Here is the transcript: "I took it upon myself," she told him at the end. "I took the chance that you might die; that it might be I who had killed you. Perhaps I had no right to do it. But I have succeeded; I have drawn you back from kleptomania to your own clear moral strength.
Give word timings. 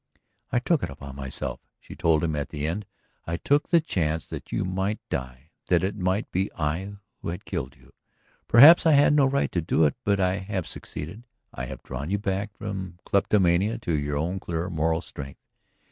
"I 0.51 0.57
took 0.57 0.81
it 0.81 0.89
upon 0.89 1.15
myself," 1.15 1.59
she 1.79 1.95
told 1.95 2.23
him 2.23 2.35
at 2.35 2.49
the 2.49 2.65
end. 2.65 2.87
"I 3.27 3.37
took 3.37 3.69
the 3.69 3.79
chance 3.79 4.25
that 4.25 4.51
you 4.51 4.65
might 4.65 4.99
die; 5.11 5.51
that 5.67 5.83
it 5.83 5.95
might 5.95 6.31
be 6.31 6.49
I 6.57 6.95
who 7.21 7.27
had 7.27 7.45
killed 7.45 7.75
you. 7.77 7.93
Perhaps 8.47 8.87
I 8.87 8.93
had 8.93 9.13
no 9.13 9.27
right 9.27 9.51
to 9.51 9.61
do 9.61 9.83
it. 9.83 9.93
But 10.03 10.19
I 10.19 10.37
have 10.37 10.65
succeeded; 10.65 11.21
I 11.53 11.65
have 11.65 11.83
drawn 11.83 12.09
you 12.09 12.17
back 12.17 12.57
from 12.57 12.97
kleptomania 13.05 13.77
to 13.77 13.93
your 13.93 14.17
own 14.17 14.39
clear 14.39 14.71
moral 14.71 15.01
strength. 15.03 15.37